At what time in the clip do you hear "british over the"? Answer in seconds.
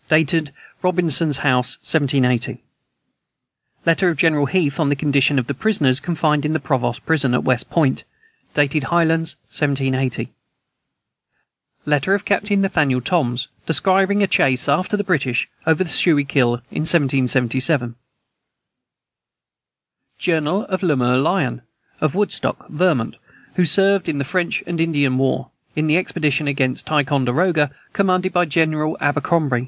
15.03-15.89